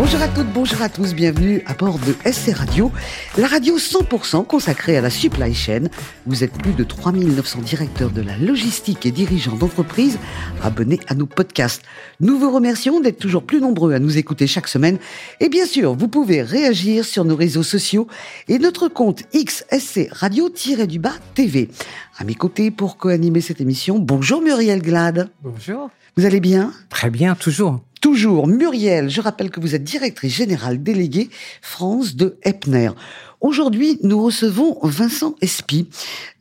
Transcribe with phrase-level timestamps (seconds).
[0.00, 2.90] Bonjour à toutes, bonjour à tous, bienvenue à bord de SC Radio,
[3.36, 5.88] la radio 100% consacrée à la supply chain.
[6.24, 10.18] Vous êtes plus de 3900 directeurs de la logistique et dirigeants d'entreprise
[10.62, 11.82] abonnés à nos podcasts.
[12.18, 14.96] Nous vous remercions d'être toujours plus nombreux à nous écouter chaque semaine.
[15.38, 18.08] Et bien sûr, vous pouvez réagir sur nos réseaux sociaux
[18.48, 21.68] et notre compte XSC Radio-du-Bas TV.
[22.16, 25.28] À mes côtés pour co-animer cette émission, bonjour Muriel Glad.
[25.42, 25.90] Bonjour.
[26.16, 27.80] Vous allez bien Très bien, toujours.
[28.00, 31.28] Toujours, Muriel, je rappelle que vous êtes directrice générale déléguée
[31.60, 32.90] France de Epner.
[33.40, 35.88] Aujourd'hui, nous recevons Vincent Espy.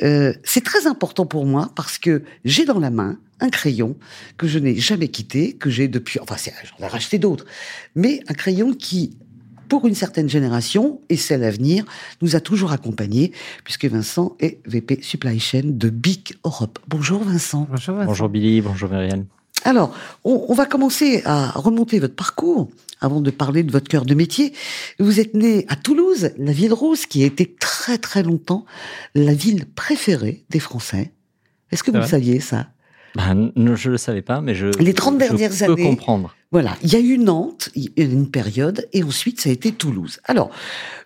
[0.02, 3.98] Euh, c'est très important pour moi parce que j'ai dans la main un crayon
[4.38, 7.46] que je n'ai jamais quitté, que j'ai depuis, enfin, j'en ai racheté d'autres,
[7.96, 9.18] mais un crayon qui
[9.70, 11.86] pour une certaine génération et celle à venir,
[12.24, 13.32] nous a toujours accompagnés,
[13.63, 16.80] puisque Vincent est VP Supply Chain de Big Europe.
[16.88, 17.68] Bonjour Vincent.
[17.70, 18.08] Bonjour, Vincent.
[18.08, 19.27] bonjour Billy, bonjour Marianne.
[19.63, 19.93] Alors,
[20.24, 22.70] on, va commencer à remonter votre parcours
[23.02, 24.54] avant de parler de votre cœur de métier.
[24.99, 28.65] Vous êtes né à Toulouse, la ville rose, qui a été très très longtemps
[29.15, 31.12] la ville préférée des Français.
[31.71, 32.68] Est-ce que vous le saviez ça?
[33.15, 36.35] Ben, Je ne le savais pas, mais je, Les 30 dernières je peux années, comprendre.
[36.52, 40.20] Voilà, il y a eu Nantes, une période, et ensuite ça a été Toulouse.
[40.26, 40.49] Alors,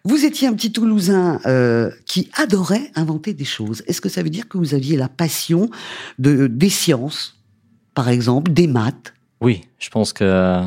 [0.05, 3.83] vous étiez un petit Toulousain euh, qui adorait inventer des choses.
[3.87, 5.69] Est-ce que ça veut dire que vous aviez la passion
[6.19, 7.37] de des sciences?
[7.93, 10.63] Par exemple, des maths Oui, je pense que euh,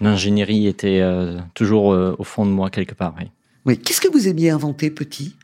[0.00, 3.14] l'ingénierie était euh, toujours euh, au fond de moi quelque part.
[3.18, 3.30] Oui.
[3.64, 3.78] oui.
[3.78, 5.36] Qu'est-ce que vous aimiez inventer petit?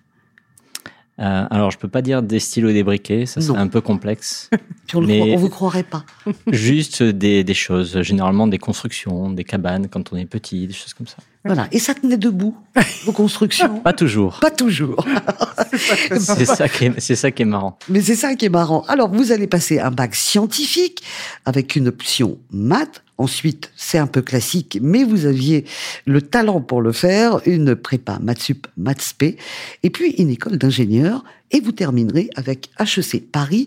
[1.20, 4.51] Alors, je peux pas dire des stylos des briquets, ça serait un peu complexe.
[4.95, 6.05] on ne vous croirait pas.
[6.47, 10.95] juste des, des, choses, généralement des constructions, des cabanes quand on est petit, des choses
[10.95, 11.17] comme ça.
[11.48, 11.68] Voilà.
[11.72, 12.56] Et ça tenait debout,
[13.04, 14.38] vos constructions Pas toujours.
[14.41, 15.04] Pas toujours.
[15.72, 17.78] c'est ça, qui est, ça qui est marrant.
[17.88, 18.84] Mais c'est ça qui est marrant.
[18.88, 21.02] Alors, vous allez passer un bac scientifique
[21.44, 23.02] avec une option maths.
[23.17, 25.64] Ensuite, c'est un peu classique, mais vous aviez
[26.06, 29.36] le talent pour le faire, une prépa Matsup, Matspé,
[29.83, 33.67] et puis une école d'ingénieur, et vous terminerez avec HEC Paris,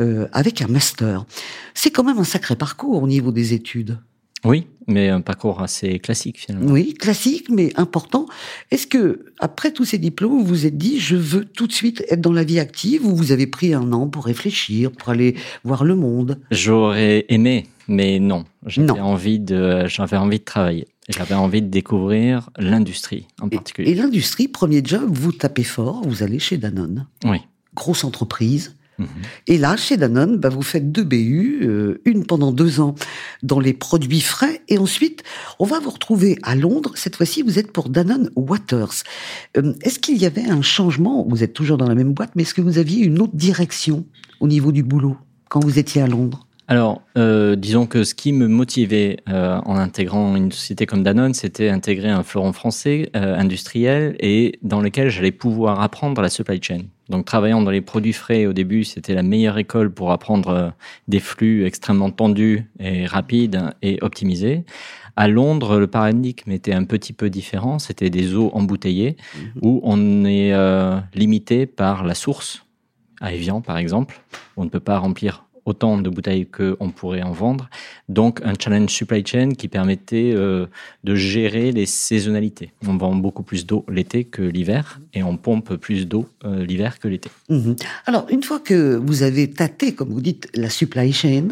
[0.00, 1.26] euh, avec un master.
[1.74, 3.98] C'est quand même un sacré parcours au niveau des études.
[4.44, 6.70] Oui, mais un parcours assez classique finalement.
[6.70, 8.26] Oui, classique, mais important.
[8.70, 12.04] Est-ce que, après tous ces diplômes, vous vous êtes dit, je veux tout de suite
[12.08, 15.34] être dans la vie active ou vous avez pris un an pour réfléchir, pour aller
[15.64, 16.38] voir le monde?
[16.50, 18.44] J'aurais aimé, mais non.
[18.66, 20.86] J'avais envie de, j'avais envie de travailler.
[21.08, 23.88] J'avais envie de découvrir l'industrie en particulier.
[23.88, 27.06] Et, et l'industrie, premier job, vous tapez fort, vous allez chez Danone.
[27.24, 27.38] Oui.
[27.74, 28.76] Grosse entreprise
[29.46, 32.94] et là, chez Danone, bah, vous faites deux BU, euh, une pendant deux ans
[33.42, 35.22] dans les produits frais, et ensuite,
[35.58, 36.92] on va vous retrouver à Londres.
[36.94, 39.04] Cette fois-ci, vous êtes pour Danone Waters.
[39.56, 41.24] Euh, est-ce qu'il y avait un changement?
[41.28, 44.04] Vous êtes toujours dans la même boîte, mais est-ce que vous aviez une autre direction
[44.40, 45.16] au niveau du boulot
[45.48, 46.46] quand vous étiez à Londres?
[46.70, 51.70] Alors, euh, disons que ce qui me motivait en intégrant une société comme Danone, c'était
[51.70, 56.82] intégrer un fleuron français industriel et dans lequel j'allais pouvoir apprendre la supply chain.
[57.08, 60.70] Donc travaillant dans les produits frais au début, c'était la meilleure école pour apprendre euh,
[61.08, 64.64] des flux extrêmement tendus et rapides et optimisés.
[65.16, 67.78] À Londres, le paradigme était un petit peu différent.
[67.78, 69.50] C'était des eaux embouteillées mhm.
[69.62, 72.64] où on est euh, limité par la source,
[73.20, 74.20] à Evian par exemple.
[74.56, 77.68] On ne peut pas remplir autant de bouteilles qu'on pourrait en vendre.
[78.08, 80.66] Donc un challenge supply chain qui permettait euh,
[81.04, 82.72] de gérer les saisonnalités.
[82.86, 86.98] On vend beaucoup plus d'eau l'été que l'hiver et on pompe plus d'eau euh, l'hiver
[86.98, 87.30] que l'été.
[87.50, 87.76] Mhm.
[88.06, 91.48] Alors une fois que vous avez tâté, comme vous dites, la supply chain,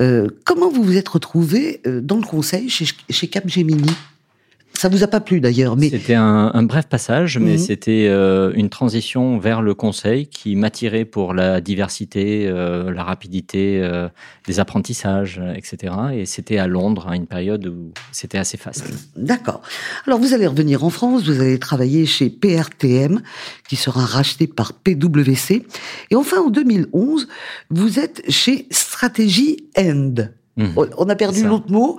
[0.00, 3.90] euh, comment vous vous êtes retrouvé dans le conseil chez, chez Capgemini?
[4.82, 7.58] Ça vous a pas plu d'ailleurs, mais c'était un, bref passage, mais mhm.
[7.58, 13.80] c'était euh, une transition vers le conseil qui m'attirait pour la diversité, euh, la rapidité
[13.80, 14.08] euh,
[14.48, 15.94] des apprentissages, etc.
[16.14, 18.96] Et c'était à Londres, à une période où c'était assez facile.
[19.14, 19.62] D'accord.
[20.08, 23.22] Alors vous allez revenir en France, vous allez travailler chez PRTM,
[23.68, 25.64] qui sera racheté par PwC,
[26.10, 27.28] et enfin en 2011,
[27.70, 30.14] vous êtes chez Stratégie End.
[30.56, 30.74] Mhm.
[30.98, 31.96] On a perdu l'autre mot.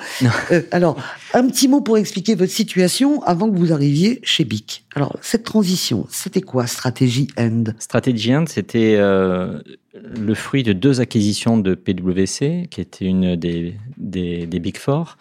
[0.51, 0.97] Euh, alors,
[1.33, 4.85] un petit mot pour expliquer votre situation avant que vous arriviez chez BIC.
[4.95, 7.63] Alors, cette transition, c'était quoi Stratégie End?
[7.79, 9.59] Stratégie End, c'était euh,
[9.93, 15.17] le fruit de deux acquisitions de PwC, qui était une des, des, Big Four,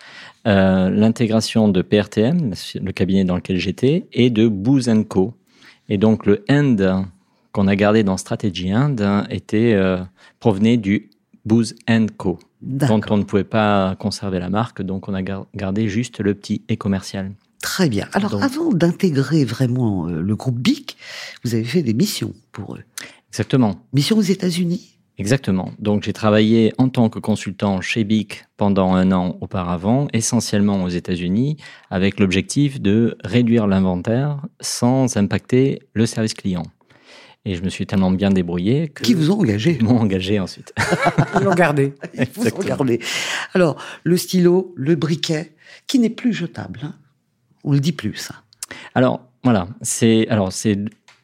[0.47, 2.53] euh, l'intégration de PRTM,
[2.83, 5.33] le cabinet dans lequel j'étais, et de Booz Co.
[5.89, 7.07] Et donc, le End
[7.53, 9.77] qu'on a gardé dans Strategy End était,
[10.41, 11.11] provenait du
[11.45, 11.75] Booz
[12.17, 16.35] Co dont on ne pouvait pas conserver la marque, donc on a gardé juste le
[16.35, 17.33] petit et commercial.
[17.61, 18.09] Très bien.
[18.13, 20.97] Alors, avant d'intégrer vraiment euh, le groupe BIC,
[21.45, 22.83] vous avez fait des missions pour eux.
[23.31, 23.77] Exactement.
[23.93, 25.73] Mission aux États-Unis Exactement.
[25.79, 30.89] Donc j'ai travaillé en tant que consultant chez BIC pendant un an auparavant, essentiellement aux
[30.89, 31.59] États-Unis,
[31.91, 36.65] avec l'objectif de réduire l'inventaire sans impacter le service client.
[37.45, 39.03] Et je me suis tellement bien débrouillé que...
[39.03, 40.73] Qui vous ont engagé Ils m'ont engagé ensuite.
[41.35, 41.95] Ils l'ont gardé.
[42.15, 43.01] Ils vous ont gardé.
[43.55, 45.53] Alors, le stylo, le briquet,
[45.89, 46.81] qui n'est plus jetable.
[46.85, 46.95] Hein
[47.65, 48.37] on le dit plus, ça.
[48.95, 49.69] Alors, voilà.
[49.83, 50.79] C'est, alors, c'est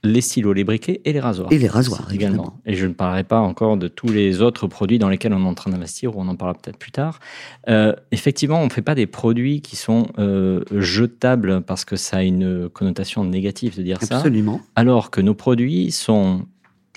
[0.04, 1.52] les stylos, les briquets et les rasoirs.
[1.52, 2.60] Et les rasoirs, également.
[2.66, 5.48] Et je ne parlerai pas encore de tous les autres produits dans lesquels on est
[5.48, 7.20] en train d'investir, ou on en parlera peut-être plus tard.
[7.68, 12.18] Euh, effectivement, on ne fait pas des produits qui sont euh, jetables parce que ça
[12.18, 14.16] a une connotation négative de dire ça.
[14.18, 14.60] Absolument.
[14.76, 16.46] Alors que nos produits sont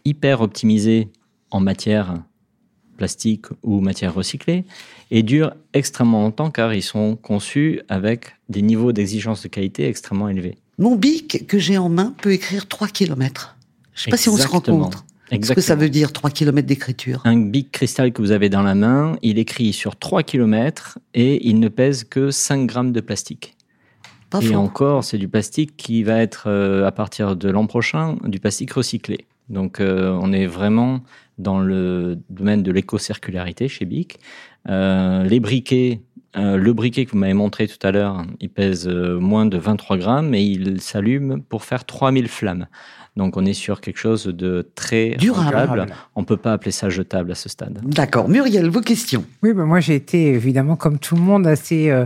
[0.06, 1.09] hyper optimisés
[1.50, 2.15] en matière
[2.98, 4.63] plastique ou matière recyclée
[5.09, 10.30] et durent extrêmement longtemps car ils sont conçus avec des niveaux d'exigence de qualité extrêmement
[10.30, 10.57] élevés.
[10.81, 13.55] Mon bic que j'ai en main peut écrire 3 km.
[13.93, 15.05] Je ne sais pas si on se rend compte.
[15.29, 17.21] Qu'est-ce que ça veut dire 3 km d'écriture?
[17.23, 21.47] Un bic cristal que vous avez dans la main, il écrit sur 3 km et
[21.47, 23.55] il ne pèse que 5 grammes de plastique.
[24.41, 28.39] et encore, c'est du plastique qui va être, euh, à partir de l'an prochain, du
[28.39, 29.27] plastique recyclé.
[29.49, 31.01] Donc, euh, on est vraiment
[31.37, 34.17] dans le domaine de l'éco-circularité chez BIC.
[34.67, 36.01] Euh, les briquets
[36.37, 39.57] euh, le briquet que vous m'avez montré tout à l'heure, il pèse euh, moins de
[39.57, 42.67] 23 grammes et il s'allume pour faire 3000 flammes.
[43.17, 45.87] Donc on est sur quelque chose de très durable.
[46.15, 47.81] On ne peut pas appeler ça jetable à ce stade.
[47.83, 48.29] D'accord.
[48.29, 51.89] Muriel, vos questions Oui, ben moi j'ai été évidemment comme tout le monde assez...
[51.89, 52.05] Euh,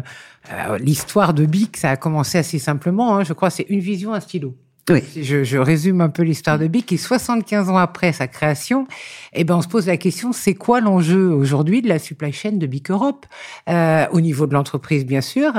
[0.80, 3.18] l'histoire de Bic, ça a commencé assez simplement.
[3.18, 3.24] Hein.
[3.24, 4.56] Je crois c'est une vision, un stylo.
[4.90, 5.02] Oui.
[5.16, 8.88] Je, je, résume un peu l'histoire de BIC et 75 ans après sa création,
[9.34, 12.52] eh ben on se pose la question c'est quoi l'enjeu aujourd'hui de la supply chain
[12.52, 13.26] de BIC Europe
[13.68, 15.54] euh, au niveau de l'entreprise bien sûr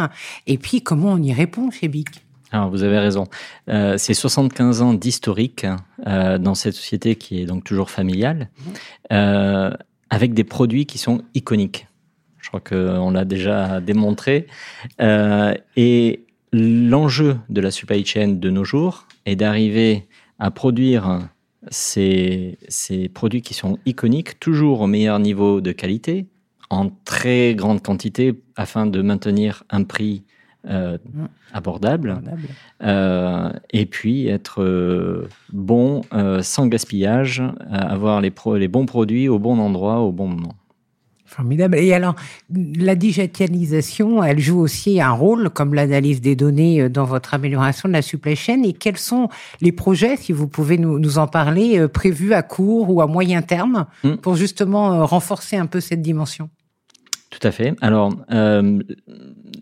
[0.46, 2.26] et puis comment on y répond chez BIC?
[2.52, 3.26] Alors, vous avez raison.
[3.68, 5.66] Euh, c'est 75 ans d'historique
[6.06, 8.50] euh, dans cette société qui est donc toujours familiale,
[9.12, 9.70] euh,
[10.10, 11.88] avec des produits qui sont iconiques.
[12.38, 14.46] Je crois qu'on l'a déjà démontré.
[15.00, 16.25] Et
[16.56, 20.06] l'enjeu de la supply chain de nos jours est d'arriver
[20.38, 21.28] à produire
[21.70, 26.26] ces, ces, produits qui sont iconiques, toujours au meilleur niveau de qualité,
[26.70, 30.24] en très grande quantité, afin de maintenir un prix
[30.68, 30.98] euh,
[31.52, 32.20] abordable,
[32.82, 36.02] euh, et puis être euh, bon,
[36.42, 40.54] sans gaspillage, avoir les, les bons produits au bon endroit, au bon moment.
[41.36, 41.76] Formidable.
[41.76, 42.14] Et alors,
[42.50, 47.90] la digitalisation, elle joue aussi un rôle, comme l'analyse des données euh, dans votre amélioration
[47.90, 48.62] de la supply chain.
[48.62, 49.28] Et quels sont
[49.60, 53.06] les projets, si vous pouvez nous, nous en parler, euh, prévus à court ou à
[53.06, 54.14] moyen terme hmm.
[54.14, 56.48] pour justement euh, renforcer un peu cette dimension?
[57.38, 57.74] Tout à fait.
[57.80, 58.80] Alors, euh,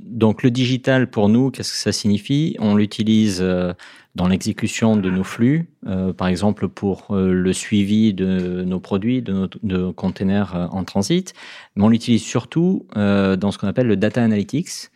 [0.03, 2.57] donc le digital pour nous, qu'est-ce que ça signifie?
[2.61, 3.73] On l'utilise euh,
[4.15, 9.23] dans l'exécution de nos flux, euh, par exemple pour euh, le suivi de nos produits,
[9.23, 11.35] de nos de containers euh, en transit,
[11.75, 14.91] mais on l'utilise surtout dans ce qu'on appelle le data analytics,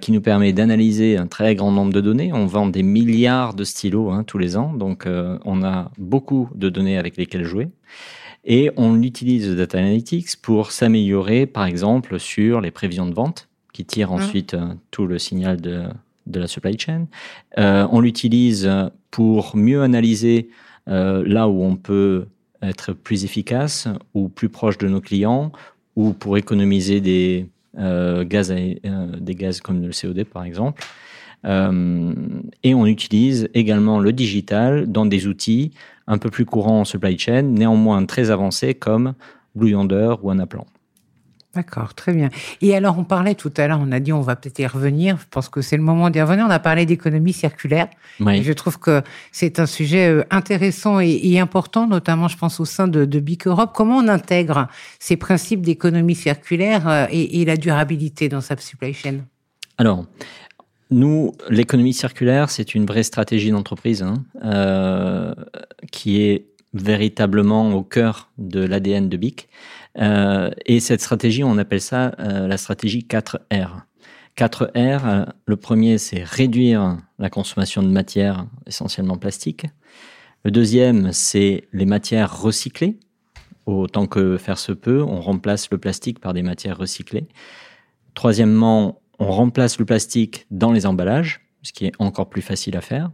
[0.00, 2.32] qui nous permet d'analyser un très grand nombre de données.
[2.32, 5.06] On vend des milliards de stylos hein, tous les ans, donc
[5.44, 7.68] on a beaucoup de données avec lesquelles jouer.
[8.44, 13.48] Et on utilise le data analytics pour s'améliorer, par exemple, sur les prévisions de vente,
[13.72, 14.14] qui tirent mmh.
[14.14, 14.56] ensuite
[14.90, 15.84] tout le signal de
[16.30, 17.06] de la supply chain.
[17.58, 18.70] Euh, on l'utilise
[19.10, 20.48] pour mieux analyser
[20.88, 22.26] euh, là où on peut
[22.62, 25.52] être plus efficace ou plus proche de nos clients
[25.96, 27.46] ou pour économiser des,
[27.78, 30.82] euh, gaz, des gaz comme le CO2 par exemple.
[31.44, 35.72] et on utilise également le digital dans des outils
[36.10, 39.14] un peu plus courants en supply chain, néanmoins très avancés comme
[39.54, 40.66] Blue Yonder ou Anaplan.
[41.54, 42.28] D'accord, très bien.
[42.60, 45.18] Et alors, on parlait tout à l'heure, on a dit on va peut-être y revenir.
[45.18, 46.46] Je pense que c'est le moment d'y revenir.
[46.46, 47.88] On a parlé d'économie circulaire.
[48.28, 49.02] Et je trouve que
[49.32, 53.48] c'est un sujet euh, intéressant et, important, notamment, je pense, au sein de, de Bic
[53.48, 53.72] Europe.
[53.74, 54.68] Comment on intègre
[55.00, 59.20] ces principes d'économie circulaire euh, et, la durabilité dans sa supply chain?
[59.76, 60.06] Alors,
[60.90, 65.34] nous, l'économie circulaire, c'est une vraie stratégie d'entreprise hein, euh,
[65.92, 69.48] qui est véritablement au cœur de l'ADN de BIC.
[69.98, 73.82] Euh, et cette stratégie, on appelle ça euh, la stratégie 4R.
[74.36, 79.66] 4R, euh, le premier, c'est réduire la consommation de matières essentiellement plastiques.
[80.44, 82.98] Le deuxième, c'est les matières recyclées.
[83.66, 87.28] Autant que faire se peut, on remplace le plastique par des matières recyclées.
[88.14, 92.80] Troisièmement, on remplace le plastique dans les emballages, ce qui est encore plus facile à
[92.80, 93.10] faire.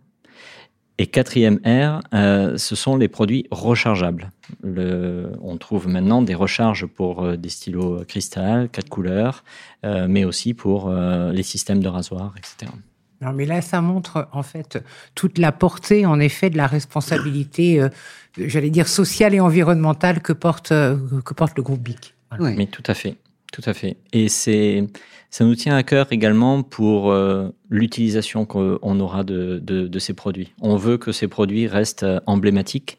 [0.98, 4.30] Et quatrième R, euh, ce sont les produits rechargeables.
[4.62, 9.44] Le, on trouve maintenant des recharges pour euh, des stylos cristal, quatre couleurs,
[9.84, 12.72] euh, mais aussi pour euh, les systèmes de rasoir, etc.
[13.20, 14.78] Non, mais là, ça montre en fait
[15.14, 17.88] toute la portée, en effet, de la responsabilité, euh,
[18.36, 22.14] j'allais dire sociale et environnementale que porte euh, que porte le groupe BIC.
[22.38, 22.54] Oui.
[22.56, 23.16] Mais tout à fait,
[23.52, 23.96] tout à fait.
[24.12, 24.84] Et c'est
[25.30, 30.52] ça nous tient à cœur également pour euh, l'utilisation qu'on aura de, ces produits.
[30.60, 32.98] On veut que ces produits restent emblématiques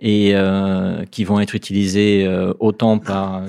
[0.00, 0.34] et
[1.10, 2.28] qui vont être utilisés
[2.60, 3.42] autant par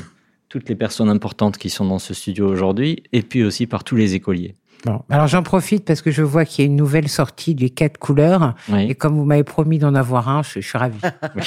[0.47, 3.95] toutes les personnes importantes qui sont dans ce studio aujourd'hui et puis aussi par tous
[3.95, 4.55] les écoliers.
[4.85, 7.69] Bon, alors j'en profite parce que je vois qu'il y a une nouvelle sortie des
[7.69, 8.55] quatre couleurs.
[8.77, 10.99] Et comme vous m'avez promis d'en avoir un, je, suis ravi.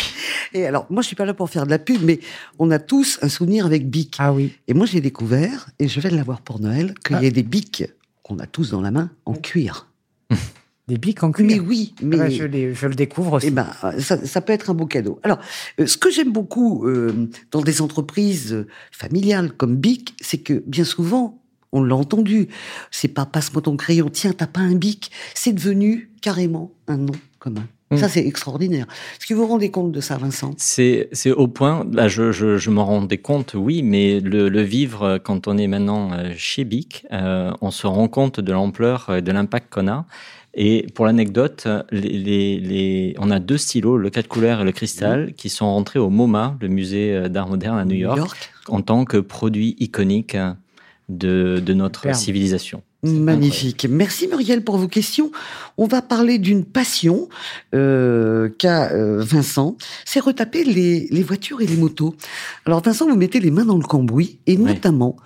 [0.54, 2.20] Et alors, moi, je suis pas là pour faire de la pub, mais
[2.58, 4.16] on a tous un souvenir avec Bic.
[4.18, 4.52] Ah oui.
[4.68, 7.30] Et moi, j'ai découvert, et je vais l'avoir pour Noël, qu'il y a ah.
[7.30, 7.84] des Bic
[8.22, 9.88] qu'on a tous dans la main en cuir.
[10.88, 11.46] Des bics en cuir.
[11.46, 13.46] Mais oui, mais ah bah, je, je, le découvre aussi.
[13.46, 13.68] Eh ben,
[14.00, 15.20] ça, ça, peut être un beau cadeau.
[15.22, 15.38] Alors,
[15.78, 20.82] euh, ce que j'aime beaucoup euh, dans des entreprises familiales comme Bic, c'est que bien
[20.82, 21.40] souvent,
[21.72, 22.48] on l'a entendu.
[22.90, 25.10] C'est pas passe-moi ton crayon, tiens, t'as pas un bic.
[25.34, 27.66] C'est devenu carrément un nom commun.
[27.92, 27.96] Mm.
[27.98, 28.86] Ça, c'est extraordinaire.
[29.18, 30.54] Est-ce que vous vous rendez compte de ça, Vincent?
[30.56, 35.18] C'est au point, là, je, je, je m'en rendais compte, oui, mais le, le, vivre
[35.18, 39.22] quand on est maintenant euh, chez BIC, euh, on se rend compte de l'ampleur et
[39.22, 40.06] de l'impact qu'on a.
[40.54, 45.32] Et pour l'anecdote, les, les, on a deux stylos, le 4 couleurs et le cristal,
[45.34, 48.52] qui sont rentrés au MoMA, le musée euh, d'art moderne à New York, New York,
[48.68, 50.36] en tant que produit iconique
[51.08, 52.82] de, notre civilisation.
[53.02, 53.86] Magnifique.
[53.90, 55.32] Merci Muriel pour vos questions.
[55.76, 57.28] On va parler d'une passion
[57.74, 62.14] euh, qu'a euh, Vincent, c'est retaper les, les, voitures et les motos.
[62.64, 65.16] Alors Vincent, vous mettez les mains dans le cambouis et notamment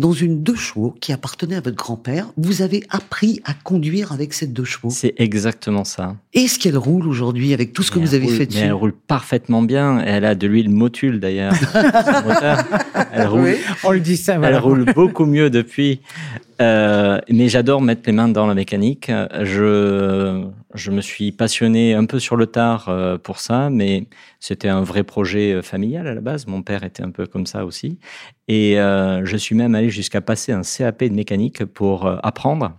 [0.00, 2.32] dans une deux chevaux qui appartenait à votre grand-père.
[2.38, 4.88] Vous avez appris à conduire avec cette deux chevaux.
[4.90, 6.16] C'est exactement ça.
[6.32, 9.60] Est-ce qu'elle roule aujourd'hui avec tout ce que vous avez fait dessus Elle roule parfaitement
[9.60, 10.00] bien.
[10.00, 11.52] Elle a de l'huile motule d'ailleurs.
[13.12, 13.56] elle roule.
[13.84, 14.38] On le dit ça.
[14.42, 16.00] Elle roule beaucoup mieux depuis.
[16.60, 19.10] Euh, mais j'adore mettre les mains dans la mécanique.
[19.42, 24.06] Je, je me suis passionné un peu sur le tard euh, pour ça, mais
[24.40, 26.46] c'était un vrai projet euh, familial à la base.
[26.46, 27.98] Mon père était un peu comme ça aussi.
[28.48, 32.72] Et je suis même allé jusqu'à passer un CAP de mécanique pour apprendre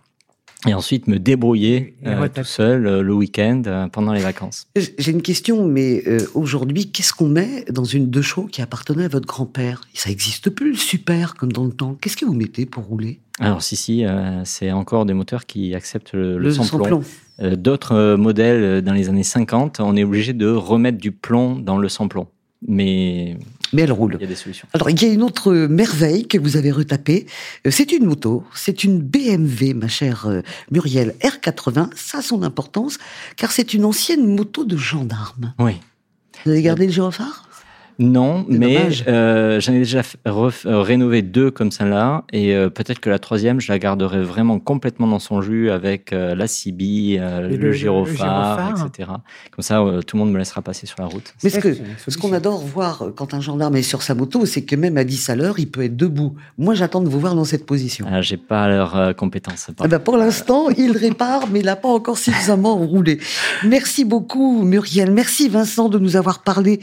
[0.68, 4.68] et ensuite me débrouiller euh, tout seul euh, le week-end euh, pendant les vacances.
[4.75, 6.03] J'ai une question, mais
[6.34, 9.82] aujourd'hui, qu'est-ce qu'on met dans une deux chevaux qui appartenait à votre grand-père?
[9.94, 11.98] Ça n'existe plus, le super, comme dans le temps.
[12.00, 13.20] Qu'est-ce que vous mettez pour rouler?
[13.39, 14.06] Alors si, si,
[14.44, 19.80] c'est encore des moteurs qui acceptent le, le, le D'autres modèles, dans les années 50,
[19.80, 22.27] on est obligé de remettre du plomb dans le sans-plomb.
[22.68, 23.38] Mais
[23.73, 24.15] mais elle roule.
[24.19, 24.67] Il y a des solutions.
[24.73, 27.25] Alors, il y a une autre merveille que vous avez retapée.
[27.65, 28.43] Euh, c'est une moto.
[28.53, 31.89] C'est une BMW, ma chère euh, Muriel, R80.
[31.95, 32.97] Ça a son importance,
[33.37, 35.53] car c'est une ancienne moto de gendarme.
[35.59, 35.73] Oui.
[36.45, 37.47] Vous avez gardé le gyrophare?
[38.01, 43.12] Non, mais euh, j'en ai déjà euh, rénové deux comme celle-là, et euh, peut-être que
[43.12, 48.72] la troisième, je la garderai vraiment complètement dans son jus avec la CB, le, gyrophare,
[48.88, 49.12] etc.
[49.51, 51.34] Comme ça, tout le monde me laissera passer sur la route.
[51.43, 51.75] Mais ce que
[52.08, 55.03] ce qu'on adore voir quand un gendarme est sur sa moto, c'est que même à
[55.03, 56.36] 10 à l'heure, il peut être debout.
[56.58, 58.08] Moi, j'attends de vous voir dans cette position.
[58.10, 59.67] Ah, J'ai pas leur compétence.
[59.84, 63.20] Eh ben, pour l'instant, il répare, mais il n'a pas encore suffisamment roulé.
[63.63, 65.12] Merci beaucoup, Muriel.
[65.12, 66.79] Merci, Vincent, de nous avoir parlé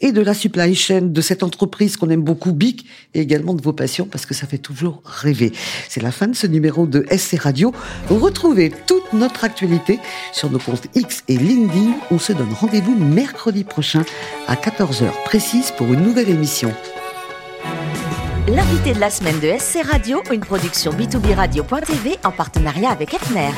[0.00, 3.72] et de la supply de cette entreprise qu'on aime beaucoup, BIC, et également de vos
[3.72, 5.52] passions, parce que ça fait toujours rêver.
[5.88, 7.72] C'est la fin de ce numéro de SC Radio.
[8.08, 9.98] Retrouvez toute notre actualité
[10.32, 11.94] sur nos comptes X et LinkedIn.
[12.10, 14.04] On se donne rendez-vous mercredi prochain
[14.46, 16.72] à 14h précise pour une nouvelle émission.
[18.48, 23.50] L'invité de la semaine de SC Radio, une production b2b radio.tv en partenariat avec Epner.